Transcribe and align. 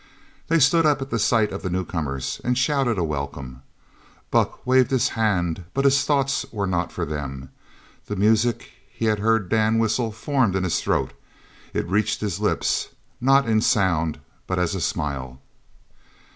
They 0.47 0.57
stood 0.57 0.83
up 0.83 0.99
at 0.99 1.21
sight 1.21 1.51
of 1.51 1.61
the 1.61 1.69
newcomers 1.69 2.41
and 2.43 2.57
shouted 2.57 2.97
a 2.97 3.03
welcome. 3.03 3.61
Buck 4.31 4.65
waved 4.65 4.89
his 4.89 5.09
hand, 5.09 5.65
but 5.75 5.85
his 5.85 6.03
thoughts 6.03 6.43
were 6.51 6.65
not 6.65 6.91
for 6.91 7.05
them. 7.05 7.51
The 8.07 8.15
music 8.15 8.71
he 8.91 9.05
had 9.05 9.19
heard 9.19 9.47
Dan 9.47 9.77
whistle 9.77 10.11
formed 10.11 10.55
in 10.55 10.63
his 10.63 10.81
throat. 10.81 11.13
It 11.71 11.85
reached 11.85 12.19
his 12.19 12.39
lips 12.39 12.87
not 13.21 13.47
in 13.47 13.61
sound 13.61 14.19
but 14.47 14.57
as 14.57 14.73
a 14.73 14.81
smile. 14.81 15.39